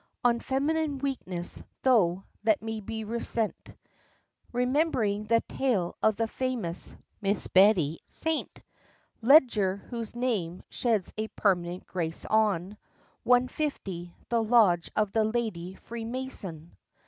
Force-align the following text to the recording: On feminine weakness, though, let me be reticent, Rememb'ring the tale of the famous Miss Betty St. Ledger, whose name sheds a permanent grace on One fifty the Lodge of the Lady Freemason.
On 0.23 0.39
feminine 0.39 0.97
weakness, 0.97 1.61
though, 1.83 2.23
let 2.43 2.59
me 2.59 2.81
be 2.81 3.03
reticent, 3.03 3.71
Rememb'ring 4.51 5.25
the 5.27 5.41
tale 5.47 5.95
of 6.01 6.15
the 6.15 6.25
famous 6.27 6.95
Miss 7.21 7.47
Betty 7.47 7.99
St. 8.07 8.63
Ledger, 9.21 9.77
whose 9.91 10.15
name 10.15 10.63
sheds 10.71 11.13
a 11.17 11.27
permanent 11.27 11.85
grace 11.85 12.25
on 12.25 12.77
One 13.21 13.47
fifty 13.47 14.15
the 14.29 14.43
Lodge 14.43 14.89
of 14.95 15.11
the 15.11 15.23
Lady 15.23 15.75
Freemason. 15.75 16.75